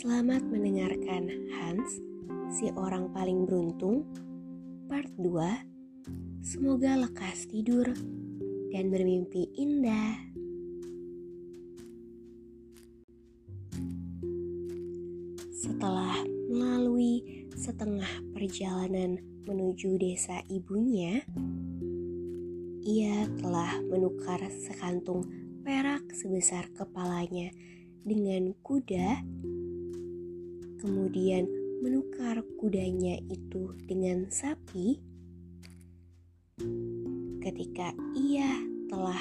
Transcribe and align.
Selamat 0.00 0.40
mendengarkan 0.48 1.28
Hans, 1.60 2.00
si 2.56 2.72
orang 2.72 3.12
paling 3.12 3.44
beruntung, 3.44 4.08
part 4.88 5.12
2. 5.20 6.40
Semoga 6.40 6.96
lekas 7.04 7.44
tidur 7.44 7.84
dan 8.72 8.88
bermimpi 8.88 9.52
indah. 9.60 10.16
Setelah 15.52 16.16
melalui 16.48 17.44
setengah 17.52 18.24
perjalanan 18.32 19.20
menuju 19.44 20.00
desa 20.00 20.40
ibunya, 20.48 21.20
ia 22.88 23.28
telah 23.36 23.84
menukar 23.84 24.40
sekantung 24.64 25.28
perak 25.60 26.08
sebesar 26.16 26.72
kepalanya 26.72 27.52
dengan 28.00 28.56
kuda, 28.64 29.20
kemudian 30.80 31.44
menukar 31.84 32.40
kudanya 32.56 33.20
itu 33.28 33.76
dengan 33.84 34.28
sapi. 34.32 34.96
Ketika 37.40 37.92
ia 38.16 38.48
telah 38.88 39.20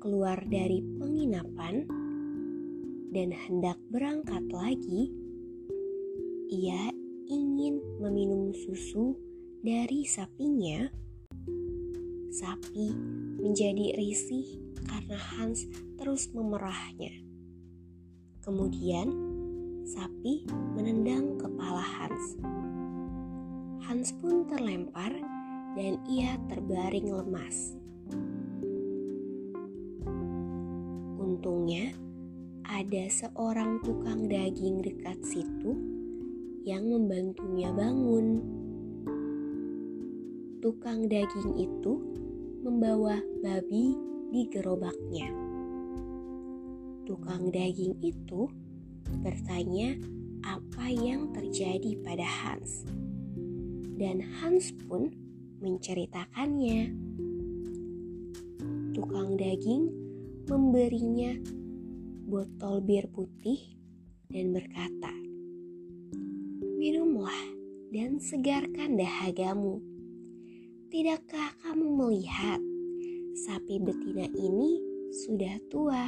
keluar 0.00 0.40
dari 0.48 0.80
penginapan 1.00 1.84
dan 3.12 3.28
hendak 3.32 3.76
berangkat 3.92 4.44
lagi, 4.52 5.12
ia 6.48 6.92
ingin 7.28 7.80
meminum 8.00 8.52
susu 8.56 9.16
dari 9.60 10.08
sapinya. 10.08 10.88
Sapi 12.32 12.92
menjadi 13.40 13.96
risih 13.96 14.60
karena 14.84 15.16
Hans 15.16 15.64
terus 15.96 16.28
memerahnya. 16.32 17.12
Kemudian, 18.44 19.27
sapi 19.88 20.44
menendang 20.76 21.40
kepala 21.40 21.80
Hans. 21.80 22.36
Hans 23.88 24.12
pun 24.20 24.44
terlempar 24.44 25.16
dan 25.72 25.96
ia 26.04 26.36
terbaring 26.52 27.08
lemas. 27.08 27.72
Untungnya, 31.16 31.96
ada 32.68 33.08
seorang 33.08 33.80
tukang 33.80 34.28
daging 34.28 34.84
dekat 34.84 35.16
situ 35.24 35.72
yang 36.68 36.84
membantunya 36.84 37.72
bangun. 37.72 38.44
Tukang 40.60 41.08
daging 41.08 41.64
itu 41.64 41.96
membawa 42.60 43.16
babi 43.40 43.96
di 44.28 44.44
gerobaknya. 44.52 45.32
Tukang 47.08 47.48
daging 47.48 47.96
itu 48.04 48.67
bertanya 49.20 49.98
apa 50.44 50.86
yang 50.88 51.32
terjadi 51.34 51.98
pada 52.04 52.24
Hans. 52.24 52.86
Dan 53.98 54.22
Hans 54.38 54.70
pun 54.86 55.10
menceritakannya. 55.58 56.94
Tukang 58.94 59.38
daging 59.38 59.90
memberinya 60.46 61.34
botol 62.28 62.80
bir 62.82 63.10
putih 63.10 63.58
dan 64.30 64.54
berkata, 64.54 65.12
"Minumlah 66.78 67.58
dan 67.88 68.20
segarkan 68.20 69.00
dahagamu. 69.00 69.80
Tidakkah 70.88 71.56
kamu 71.64 71.88
melihat 71.88 72.60
sapi 73.44 73.80
betina 73.80 74.28
ini 74.36 74.80
sudah 75.12 75.56
tua. 75.72 76.04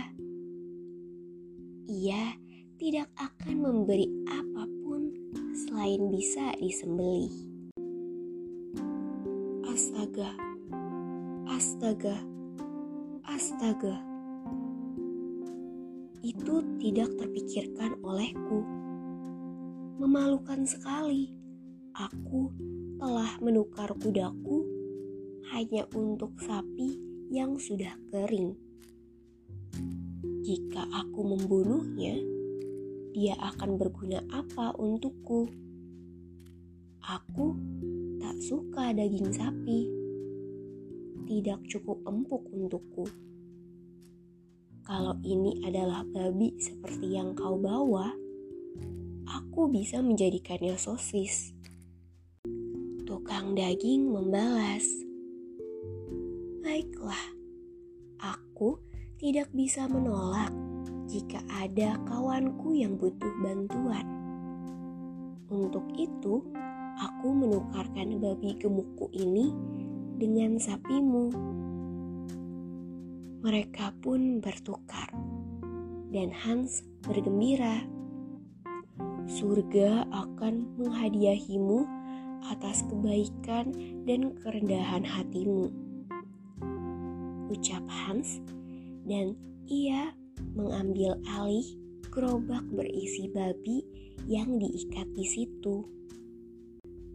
Ia 1.89 2.37
tidak 2.81 3.13
akan 3.21 3.61
memberi 3.61 4.09
apa 4.25 4.65
pun 4.81 5.13
selain 5.53 6.09
bisa 6.09 6.57
disembelih. 6.57 7.29
Astaga, 9.69 10.33
astaga, 11.53 12.17
astaga. 13.29 14.01
Itu 16.25 16.65
tidak 16.81 17.13
terpikirkan 17.21 18.01
olehku. 18.01 18.65
Memalukan 20.01 20.65
sekali. 20.65 21.37
Aku 21.93 22.49
telah 22.97 23.37
menukar 23.45 23.93
kudaku 24.01 24.65
hanya 25.53 25.85
untuk 25.93 26.33
sapi 26.41 26.97
yang 27.29 27.61
sudah 27.61 27.93
kering. 28.09 28.57
Jika 30.41 30.81
aku 30.97 31.21
membunuhnya, 31.37 32.30
dia 33.11 33.35
akan 33.43 33.75
berguna 33.75 34.23
apa 34.31 34.71
untukku? 34.79 35.51
Aku 37.03 37.59
tak 38.23 38.37
suka 38.39 38.95
daging 38.95 39.35
sapi. 39.35 39.91
Tidak 41.27 41.59
cukup 41.67 42.07
empuk 42.07 42.47
untukku. 42.55 43.11
Kalau 44.87 45.19
ini 45.27 45.59
adalah 45.67 46.07
babi 46.07 46.55
seperti 46.59 47.15
yang 47.19 47.35
kau 47.35 47.59
bawa, 47.59 48.15
aku 49.27 49.71
bisa 49.71 50.03
menjadikannya 50.03 50.75
sosis. 50.79 51.55
Tukang 53.07 53.59
daging 53.59 54.07
membalas, 54.07 54.87
Baiklah, 56.63 57.25
aku 58.23 58.79
tidak 59.19 59.51
bisa 59.51 59.91
menolak 59.91 60.70
jika 61.11 61.43
ada 61.51 61.99
kawanku 62.07 62.79
yang 62.79 62.95
butuh 62.95 63.35
bantuan. 63.43 64.07
Untuk 65.51 65.83
itu, 65.99 66.47
aku 67.03 67.29
menukarkan 67.35 68.23
babi 68.23 68.55
gemukku 68.55 69.11
ini 69.11 69.51
dengan 70.23 70.55
sapimu. 70.63 71.35
Mereka 73.43 73.99
pun 73.99 74.39
bertukar, 74.39 75.11
dan 76.15 76.31
Hans 76.31 76.87
bergembira. 77.03 77.83
Surga 79.27 80.07
akan 80.15 80.79
menghadiahimu 80.79 81.83
atas 82.47 82.87
kebaikan 82.87 83.75
dan 84.07 84.39
kerendahan 84.39 85.03
hatimu 85.03 85.91
ucap 87.51 87.83
Hans 87.91 88.39
dan 89.05 89.35
ia 89.67 90.15
mengambil 90.57 91.17
alih 91.39 91.67
gerobak 92.11 92.67
berisi 92.75 93.31
babi 93.31 93.87
yang 94.27 94.59
diikat 94.59 95.07
di 95.15 95.25
situ. 95.25 95.87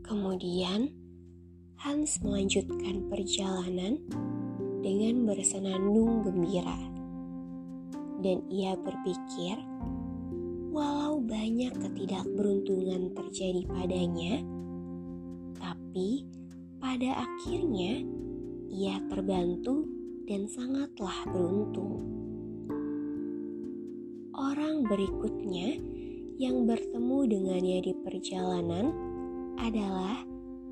Kemudian 0.06 0.90
Hans 1.82 2.18
melanjutkan 2.24 3.12
perjalanan 3.12 4.00
dengan 4.82 5.28
bersenandung 5.28 6.24
gembira. 6.24 6.78
Dan 8.26 8.42
ia 8.50 8.74
berpikir, 8.80 9.60
walau 10.74 11.22
banyak 11.22 11.74
ketidakberuntungan 11.78 13.14
terjadi 13.14 13.62
padanya, 13.70 14.42
tapi 15.62 16.26
pada 16.82 17.22
akhirnya 17.22 18.02
ia 18.72 18.98
terbantu 19.12 19.86
dan 20.26 20.50
sangatlah 20.50 21.22
beruntung. 21.30 22.25
Orang 24.76 24.92
berikutnya 24.92 25.80
yang 26.36 26.68
bertemu 26.68 27.32
dengannya 27.32 27.80
di 27.80 27.94
perjalanan 27.96 28.92
adalah 29.56 30.20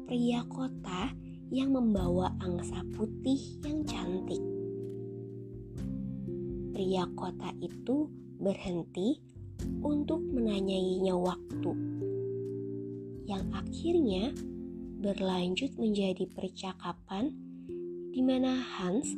pria 0.03 0.43
kota 0.43 1.07
yang 1.47 1.71
membawa 1.71 2.35
angsa 2.43 2.83
putih 2.99 3.39
yang 3.63 3.87
cantik. 3.87 4.43
Pria 6.75 7.07
kota 7.15 7.55
itu 7.63 8.11
berhenti 8.43 9.23
untuk 9.79 10.19
menanyainya 10.19 11.15
waktu, 11.15 11.71
yang 13.23 13.47
akhirnya 13.55 14.35
berlanjut 14.99 15.79
menjadi 15.79 16.27
percakapan 16.27 17.31
di 18.11 18.19
mana 18.19 18.51
Hans 18.51 19.15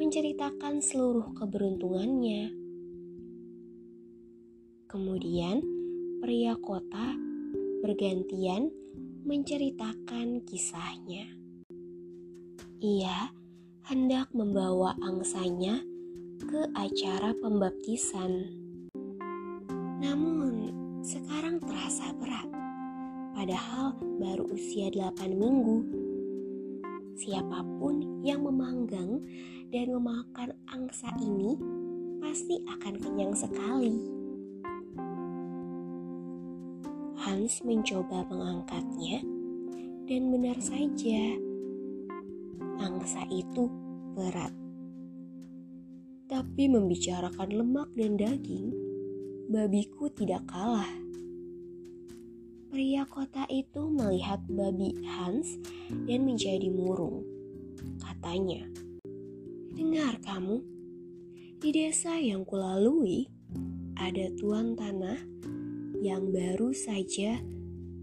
menceritakan 0.00 0.80
seluruh 0.80 1.36
keberuntungannya. 1.36 2.61
Kemudian, 4.92 5.64
pria 6.20 6.52
kota 6.60 7.16
bergantian 7.80 8.68
menceritakan 9.24 10.44
kisahnya. 10.44 11.32
Ia 12.76 13.32
hendak 13.88 14.28
membawa 14.36 14.92
angsanya 15.00 15.80
ke 16.44 16.68
acara 16.76 17.32
pembaptisan. 17.40 18.52
Namun, 20.04 20.68
sekarang 21.00 21.56
terasa 21.64 22.12
berat. 22.20 22.52
Padahal 23.32 23.96
baru 24.20 24.44
usia 24.52 24.92
8 24.92 25.32
minggu. 25.32 25.88
Siapa 27.16 27.64
pun 27.80 28.20
yang 28.20 28.44
memanggang 28.44 29.24
dan 29.72 29.88
memakan 29.88 30.52
angsa 30.68 31.08
ini 31.16 31.56
pasti 32.20 32.60
akan 32.68 33.00
kenyang 33.00 33.32
sekali. 33.32 34.21
Hans 37.32 37.64
mencoba 37.64 38.28
mengangkatnya 38.28 39.24
dan 40.04 40.22
benar 40.28 40.52
saja 40.60 41.40
angsa 42.76 43.24
itu 43.32 43.72
berat. 44.12 44.52
Tapi 46.28 46.68
membicarakan 46.68 47.48
lemak 47.56 47.88
dan 47.96 48.20
daging, 48.20 48.76
babiku 49.48 50.12
tidak 50.12 50.44
kalah. 50.44 50.92
Pria 52.68 53.08
kota 53.08 53.48
itu 53.48 53.80
melihat 53.88 54.44
babi 54.52 54.92
Hans 55.08 55.56
dan 56.04 56.28
menjadi 56.28 56.68
murung. 56.68 57.24
Katanya, 57.96 58.68
Dengar 59.72 60.20
kamu, 60.20 60.60
di 61.64 61.72
desa 61.72 62.12
yang 62.20 62.44
kulalui 62.44 63.24
ada 63.96 64.28
tuan 64.36 64.76
tanah 64.76 65.16
yang 66.02 66.34
baru 66.34 66.74
saja 66.74 67.38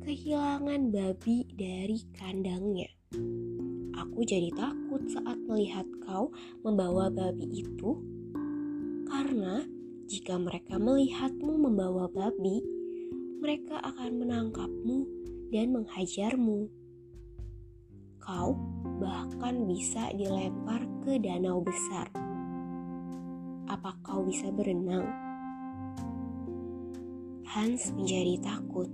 kehilangan 0.08 0.88
babi 0.88 1.44
dari 1.52 2.00
kandangnya. 2.16 2.88
Aku 4.00 4.24
jadi 4.24 4.56
takut 4.56 5.04
saat 5.12 5.36
melihat 5.44 5.84
kau 6.08 6.32
membawa 6.64 7.12
babi 7.12 7.60
itu, 7.60 8.00
karena 9.04 9.68
jika 10.08 10.40
mereka 10.40 10.80
melihatmu 10.80 11.60
membawa 11.60 12.08
babi, 12.08 12.64
mereka 13.44 13.84
akan 13.84 14.24
menangkapmu 14.24 14.98
dan 15.52 15.76
menghajarmu. 15.76 16.72
Kau 18.24 18.56
bahkan 19.04 19.68
bisa 19.68 20.08
dilempar 20.16 20.88
ke 21.04 21.20
danau 21.20 21.60
besar. 21.60 22.08
Apa 23.68 23.92
kau 24.08 24.24
bisa 24.24 24.48
berenang? 24.56 25.29
Hans 27.50 27.90
menjadi 27.98 28.46
takut. 28.46 28.86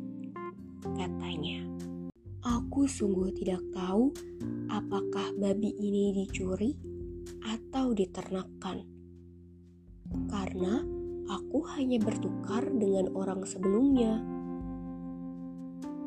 Katanya, 0.79 1.59
"Aku 2.39 2.87
sungguh 2.87 3.27
tidak 3.35 3.59
tahu 3.75 4.15
apakah 4.71 5.35
babi 5.35 5.75
ini 5.75 6.23
dicuri 6.23 6.71
atau 7.43 7.91
diternakkan, 7.91 8.87
karena 10.31 10.87
aku 11.27 11.67
hanya 11.75 11.99
bertukar 11.99 12.63
dengan 12.79 13.11
orang 13.11 13.43
sebelumnya." 13.43 14.23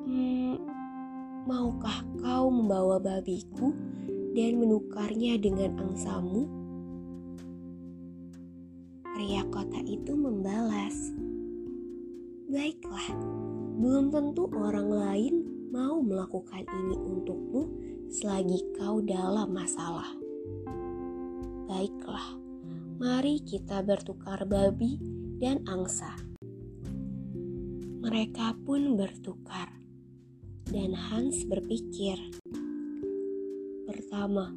Hmm, 0.08 0.56
maukah 1.44 2.00
kau 2.16 2.48
membawa 2.48 2.96
babiku 2.96 3.76
dan 4.32 4.56
menukarnya 4.56 5.36
dengan 5.36 5.84
angsamu? 5.84 6.48
Pria 9.04 9.44
kota 9.52 9.84
itu 9.84 10.16
membalas, 10.16 11.12
"Baiklah, 12.48 13.12
belum 13.78 14.08
tentu 14.08 14.48
orang 14.56 14.88
lain 14.88 15.34
mau 15.68 16.00
melakukan 16.00 16.64
ini 16.64 16.96
untukmu 16.96 17.62
selagi 18.08 18.64
kau 18.80 19.04
dalam 19.04 19.52
masalah. 19.52 20.08
Baiklah, 21.68 22.40
mari 22.96 23.44
kita 23.44 23.84
bertukar 23.84 24.48
babi 24.48 24.96
dan 25.38 25.60
angsa." 25.68 26.16
Mereka 28.02 28.64
pun 28.64 28.96
bertukar, 28.96 29.68
dan 30.72 30.96
Hans 30.96 31.44
berpikir, 31.44 32.16
Pertama, 33.88 34.52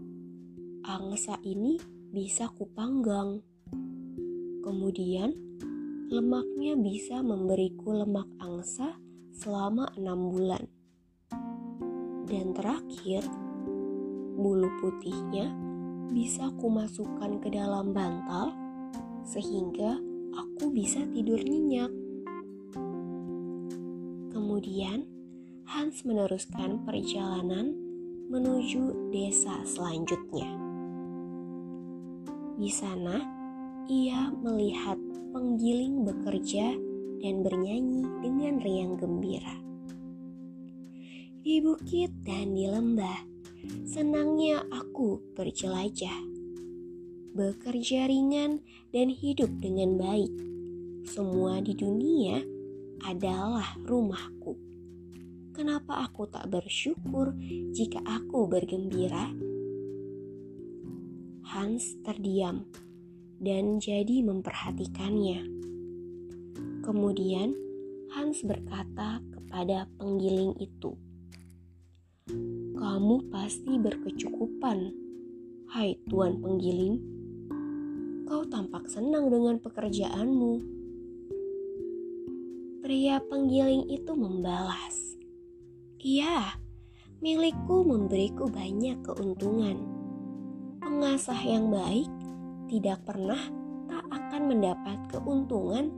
angsa 0.84 1.40
ini 1.44 1.80
bisa 2.12 2.52
kupanggang. 2.56 3.40
Kemudian, 4.60 5.32
lemaknya 6.12 6.76
bisa 6.76 7.24
memberiku 7.24 7.96
lemak 7.96 8.28
angsa 8.44 9.00
selama 9.32 9.88
enam 9.96 10.28
bulan. 10.28 10.68
Dan 12.28 12.52
terakhir, 12.52 13.24
bulu 14.36 14.68
putihnya 14.84 15.56
bisa 16.12 16.52
kumasukkan 16.60 17.40
ke 17.40 17.56
dalam 17.56 17.96
bantal 17.96 18.52
sehingga 19.24 19.96
aku 20.36 20.76
bisa 20.76 21.00
tidur 21.16 21.40
nyenyak. 21.40 21.92
Kemudian, 24.36 25.08
Hans 25.64 26.04
meneruskan 26.04 26.84
perjalanan 26.84 27.72
menuju 28.28 29.16
desa 29.16 29.64
selanjutnya. 29.64 30.60
Di 32.60 32.68
sana, 32.68 33.16
ia 33.88 34.28
melihat 34.44 35.00
penggiling 35.32 36.04
bekerja 36.04 36.76
dan 37.24 37.40
bernyanyi 37.40 38.04
dengan 38.20 38.60
riang 38.60 38.94
gembira. 39.00 39.56
Di 41.42 41.64
bukit 41.64 42.12
dan 42.28 42.54
di 42.54 42.68
lembah, 42.68 43.24
senangnya 43.88 44.62
aku 44.70 45.24
berjelajah. 45.34 46.20
Bekerja 47.32 48.12
ringan 48.12 48.60
dan 48.92 49.08
hidup 49.08 49.50
dengan 49.64 49.96
baik. 49.96 50.36
Semua 51.08 51.64
di 51.64 51.74
dunia 51.80 52.44
adalah 53.08 53.80
rumahku. 53.88 54.60
Kenapa 55.56 56.04
aku 56.04 56.28
tak 56.28 56.52
bersyukur 56.52 57.32
jika 57.72 58.04
aku 58.04 58.52
bergembira? 58.52 59.32
Hans 61.48 62.00
terdiam 62.04 62.68
dan 63.42 63.82
jadi 63.82 64.22
memperhatikannya. 64.22 65.42
Kemudian 66.86 67.58
Hans 68.14 68.46
berkata 68.46 69.18
kepada 69.34 69.90
penggiling 69.98 70.54
itu, 70.62 70.94
"Kamu 72.78 73.34
pasti 73.34 73.82
berkecukupan, 73.82 74.94
hai 75.74 75.98
tuan 76.06 76.38
penggiling. 76.38 77.02
Kau 78.30 78.46
tampak 78.46 78.86
senang 78.86 79.34
dengan 79.34 79.58
pekerjaanmu." 79.58 80.54
Pria 82.82 83.22
penggiling 83.26 83.90
itu 83.90 84.14
membalas, 84.18 85.18
Iya, 86.02 86.58
milikku 87.22 87.86
memberiku 87.86 88.50
banyak 88.50 89.06
keuntungan. 89.06 89.78
Pengasah 90.82 91.38
yang 91.46 91.70
baik 91.70 92.10
tidak 92.72 93.04
pernah 93.04 93.52
tak 93.92 94.08
akan 94.08 94.48
mendapat 94.48 94.96
keuntungan 95.12 95.92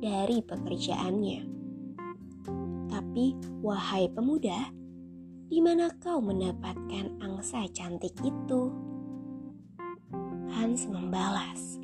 dari 0.00 0.40
pekerjaannya. 0.40 1.44
Tapi, 2.88 3.36
wahai 3.60 4.08
pemuda, 4.08 4.72
di 5.52 5.60
mana 5.60 5.92
kau 6.00 6.24
mendapatkan 6.24 7.20
angsa 7.20 7.68
cantik 7.76 8.16
itu? 8.24 8.72
Hans 10.48 10.88
membalas, 10.88 11.76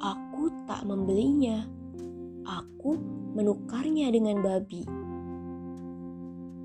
"Aku 0.00 0.48
tak 0.64 0.88
membelinya. 0.88 1.68
Aku 2.48 2.96
menukarnya 3.36 4.08
dengan 4.08 4.40
babi." 4.40 4.88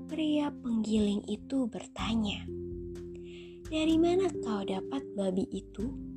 Pria 0.08 0.48
penggiling 0.48 1.20
itu 1.28 1.68
bertanya, 1.68 2.48
"Dari 3.68 4.00
mana 4.00 4.32
kau 4.40 4.64
dapat 4.64 5.04
babi 5.12 5.44
itu?" 5.52 6.11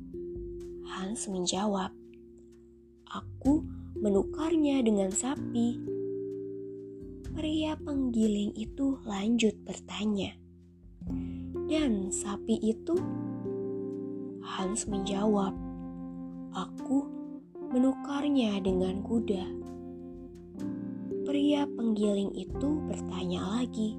Hans 0.86 1.26
menjawab, 1.26 1.90
"Aku 3.10 3.66
menukarnya 3.98 4.86
dengan 4.86 5.10
sapi." 5.10 5.82
Pria 7.34 7.74
penggiling 7.74 8.54
itu 8.54 8.94
lanjut 9.02 9.58
bertanya, 9.66 10.38
"Dan 11.66 12.14
sapi 12.14 12.54
itu?" 12.62 12.94
Hans 14.46 14.86
menjawab, 14.86 15.52
"Aku 16.54 17.10
menukarnya 17.74 18.62
dengan 18.62 19.02
kuda." 19.02 19.42
Pria 21.26 21.66
penggiling 21.66 22.30
itu 22.38 22.78
bertanya 22.86 23.42
lagi, 23.58 23.98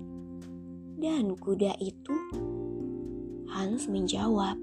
"Dan 0.96 1.36
kuda 1.36 1.76
itu?" 1.84 2.16
Hans 3.52 3.92
menjawab, 3.92 4.56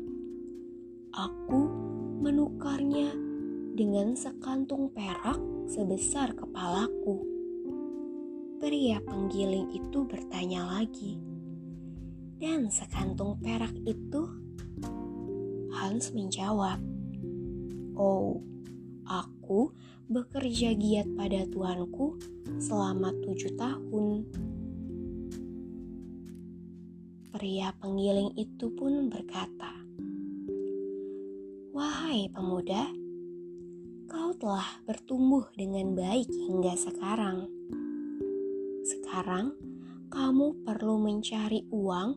"Aku 1.12 1.93
menukarnya 2.22 3.10
dengan 3.74 4.14
sekantung 4.14 4.94
perak 4.94 5.36
sebesar 5.66 6.30
kepalaku. 6.38 7.26
Pria 8.62 9.02
penggiling 9.02 9.74
itu 9.74 10.06
bertanya 10.06 10.62
lagi, 10.78 11.18
"Dan 12.38 12.70
sekantung 12.70 13.42
perak 13.42 13.74
itu?" 13.82 14.22
Hans 15.74 16.14
menjawab, 16.14 16.78
"Oh, 17.98 18.38
aku 19.04 19.74
bekerja 20.06 20.70
giat 20.78 21.10
pada 21.18 21.42
tuanku 21.50 22.14
selama 22.62 23.10
tujuh 23.26 23.58
tahun." 23.58 24.22
Pria 27.34 27.74
penggiling 27.82 28.30
itu 28.38 28.70
pun 28.70 29.10
berkata, 29.10 29.73
"Wahai 32.14 32.30
pemuda, 32.30 32.94
kau 34.06 34.30
telah 34.38 34.78
bertumbuh 34.86 35.50
dengan 35.58 35.98
baik 35.98 36.30
hingga 36.30 36.78
sekarang. 36.78 37.50
Sekarang 38.86 39.50
kamu 40.14 40.62
perlu 40.62 40.94
mencari 41.02 41.66
uang 41.74 42.14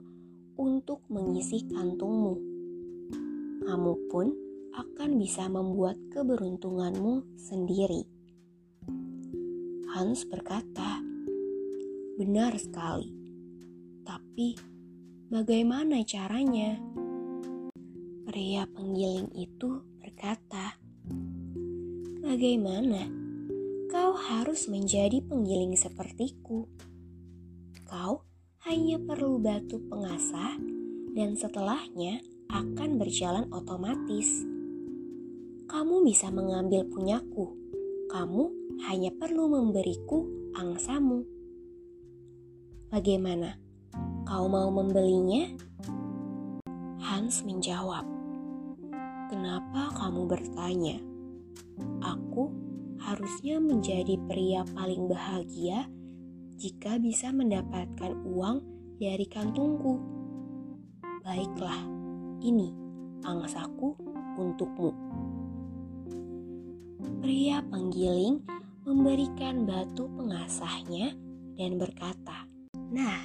untuk 0.62 1.02
mengisi 1.10 1.66
kantungmu. 1.66 2.38
Kamu 3.66 3.94
pun 4.14 4.38
akan 4.78 5.18
bisa 5.18 5.50
membuat 5.50 5.98
keberuntunganmu 6.14 7.34
sendiri." 7.34 8.06
Hans 9.98 10.30
berkata, 10.30 11.02
"Benar 12.22 12.54
sekali, 12.62 13.10
tapi 14.06 14.54
bagaimana 15.34 16.06
caranya?" 16.06 16.78
Pria 18.28 18.68
penggiling 18.68 19.32
itu 19.40 19.87
berkata, 20.18 20.74
"Bagaimana? 22.26 23.06
Kau 23.86 24.18
harus 24.18 24.66
menjadi 24.66 25.22
penggiling 25.22 25.78
sepertiku. 25.78 26.66
Kau 27.86 28.26
hanya 28.66 28.98
perlu 28.98 29.38
batu 29.38 29.78
pengasah, 29.78 30.58
dan 31.14 31.38
setelahnya 31.38 32.18
akan 32.50 32.98
berjalan 32.98 33.46
otomatis. 33.54 34.42
Kamu 35.70 36.02
bisa 36.02 36.34
mengambil 36.34 36.90
punyaku. 36.90 37.54
Kamu 38.10 38.74
hanya 38.90 39.14
perlu 39.14 39.54
memberiku 39.54 40.26
angsamu. 40.58 41.22
Bagaimana? 42.90 43.54
Kau 44.26 44.50
mau 44.50 44.74
membelinya?" 44.74 45.54
Hans 47.06 47.46
menjawab, 47.46 48.17
Kenapa 49.28 49.92
kamu 49.92 50.24
bertanya? 50.24 51.04
Aku 52.00 52.48
harusnya 53.04 53.60
menjadi 53.60 54.16
pria 54.24 54.64
paling 54.72 55.12
bahagia 55.12 55.84
jika 56.56 56.96
bisa 56.96 57.36
mendapatkan 57.36 58.16
uang 58.24 58.64
dari 58.98 59.28
kantungku. 59.28 60.00
Baiklah, 61.28 61.76
ini 62.40 62.72
angsaku 63.28 64.00
untukmu. 64.40 64.96
Pria 67.20 67.60
penggiling 67.68 68.40
memberikan 68.88 69.68
batu 69.68 70.08
pengasahnya 70.16 71.12
dan 71.60 71.76
berkata, 71.76 72.48
"Nah, 72.96 73.20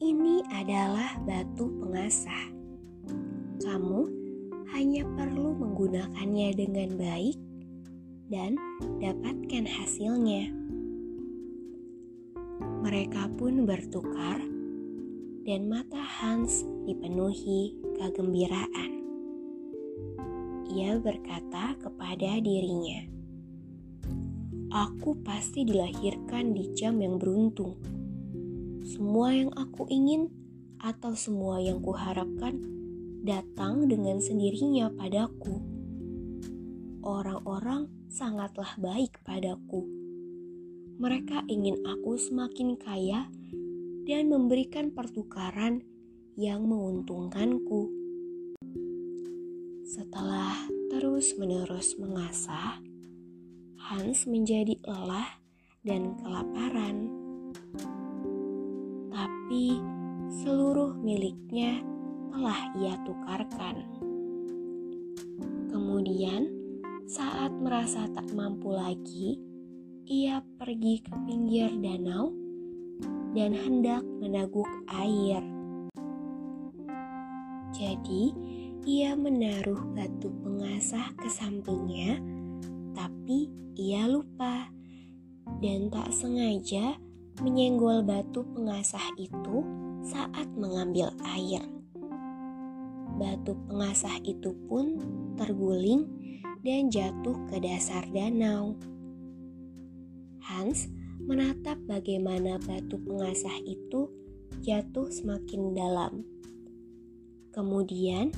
ini 0.00 0.40
adalah 0.48 1.20
batu 1.28 1.68
pengasah. 1.76 2.56
Kamu 3.60 4.19
hanya 4.70 5.02
perlu 5.18 5.54
menggunakannya 5.58 6.54
dengan 6.54 6.90
baik 6.94 7.36
dan 8.30 8.54
dapatkan 9.02 9.66
hasilnya. 9.66 10.54
Mereka 12.80 13.34
pun 13.36 13.66
bertukar, 13.66 14.40
dan 15.44 15.66
mata 15.66 15.98
Hans 15.98 16.62
dipenuhi 16.86 17.74
kegembiraan. 17.98 18.90
Ia 20.70 20.96
berkata 21.02 21.74
kepada 21.76 22.38
dirinya, 22.38 23.04
"Aku 24.70 25.18
pasti 25.26 25.66
dilahirkan 25.66 26.54
di 26.54 26.70
jam 26.78 27.02
yang 27.02 27.18
beruntung. 27.18 27.74
Semua 28.86 29.34
yang 29.34 29.50
aku 29.58 29.90
ingin, 29.90 30.30
atau 30.78 31.12
semua 31.18 31.58
yang 31.58 31.82
kuharapkan." 31.82 32.79
Datang 33.20 33.84
dengan 33.84 34.16
sendirinya 34.16 34.88
padaku. 34.96 35.60
Orang-orang 37.04 37.88
sangatlah 38.08 38.72
baik 38.80 39.20
padaku. 39.24 39.84
Mereka 41.00 41.44
ingin 41.48 41.80
aku 41.84 42.16
semakin 42.16 42.76
kaya 42.80 43.28
dan 44.08 44.32
memberikan 44.32 44.92
pertukaran 44.92 45.84
yang 46.36 46.64
menguntungkanku. 46.64 47.92
Setelah 49.84 50.56
terus-menerus 50.88 51.96
mengasah, 52.00 52.80
Hans 53.80 54.24
menjadi 54.24 54.76
lelah 54.84 55.40
dan 55.84 56.16
kelaparan. 56.20 57.08
Tapi 59.12 59.76
seluruh 60.40 60.96
miliknya 61.00 61.89
telah 62.30 62.60
ia 62.78 62.94
tukarkan. 63.02 63.82
Kemudian, 65.70 66.46
saat 67.10 67.50
merasa 67.58 68.06
tak 68.14 68.30
mampu 68.30 68.70
lagi, 68.70 69.42
ia 70.06 70.38
pergi 70.58 71.02
ke 71.02 71.12
pinggir 71.26 71.74
danau 71.82 72.30
dan 73.34 73.54
hendak 73.54 74.02
menaguk 74.22 74.70
air. 74.94 75.42
Jadi, 77.74 78.34
ia 78.86 79.14
menaruh 79.14 79.82
batu 79.94 80.30
pengasah 80.42 81.10
ke 81.18 81.28
sampingnya, 81.30 82.18
tapi 82.94 83.50
ia 83.74 84.06
lupa 84.06 84.70
dan 85.58 85.90
tak 85.90 86.14
sengaja 86.14 86.94
menyenggol 87.42 88.02
batu 88.06 88.46
pengasah 88.54 89.02
itu 89.18 89.66
saat 90.06 90.46
mengambil 90.56 91.10
air 91.36 91.79
batu 93.20 93.52
pengasah 93.68 94.16
itu 94.24 94.56
pun 94.64 94.96
terguling 95.36 96.08
dan 96.64 96.88
jatuh 96.88 97.36
ke 97.52 97.60
dasar 97.60 98.08
danau. 98.08 98.80
Hans 100.40 100.88
menatap 101.20 101.76
bagaimana 101.84 102.56
batu 102.64 102.96
pengasah 102.96 103.60
itu 103.68 104.08
jatuh 104.64 105.12
semakin 105.12 105.76
dalam. 105.76 106.24
Kemudian 107.52 108.32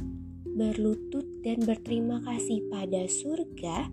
berlutut 0.59 1.25
dan 1.47 1.63
berterima 1.63 2.19
kasih 2.27 2.67
pada 2.67 3.07
surga 3.07 3.87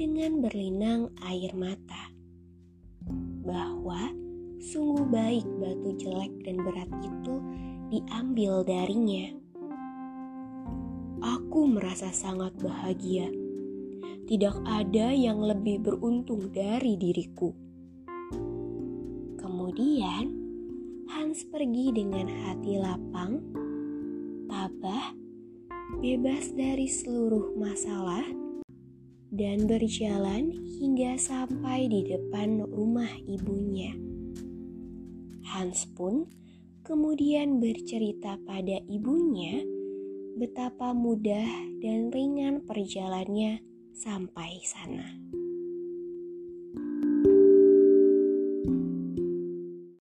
dengan 0.00 0.40
berlinang 0.40 1.12
air 1.28 1.52
mata. 1.52 2.08
Bahwa 3.44 4.08
sungguh 4.62 5.06
baik 5.12 5.46
batu 5.60 5.90
jelek 6.00 6.32
dan 6.48 6.56
berat 6.64 6.90
itu 7.04 7.34
diambil 7.92 8.64
darinya. 8.64 9.41
Aku 11.52 11.68
merasa 11.68 12.08
sangat 12.08 12.56
bahagia. 12.64 13.28
Tidak 14.24 14.64
ada 14.64 15.12
yang 15.12 15.44
lebih 15.44 15.84
beruntung 15.84 16.48
dari 16.48 16.96
diriku. 16.96 17.52
Kemudian, 19.36 20.32
Hans 21.12 21.44
pergi 21.52 21.92
dengan 21.92 22.24
hati 22.24 22.80
lapang, 22.80 23.44
tabah, 24.48 25.12
bebas 26.00 26.56
dari 26.56 26.88
seluruh 26.88 27.52
masalah, 27.60 28.24
dan 29.28 29.68
berjalan 29.68 30.56
hingga 30.56 31.20
sampai 31.20 31.84
di 31.84 32.16
depan 32.16 32.64
rumah 32.64 33.12
ibunya. 33.28 33.92
Hans 35.52 35.84
pun 35.84 36.24
kemudian 36.80 37.60
bercerita 37.60 38.40
pada 38.40 38.80
ibunya 38.88 39.68
betapa 40.38 40.96
mudah 40.96 41.48
dan 41.82 42.08
ringan 42.14 42.64
perjalannya 42.64 43.60
sampai 43.92 44.62
sana. 44.64 45.41